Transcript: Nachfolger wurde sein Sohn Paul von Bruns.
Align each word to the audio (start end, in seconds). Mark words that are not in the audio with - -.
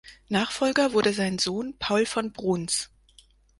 Nachfolger 0.29 0.93
wurde 0.93 1.13
sein 1.13 1.37
Sohn 1.37 1.77
Paul 1.77 2.07
von 2.07 2.33
Bruns. 2.33 2.89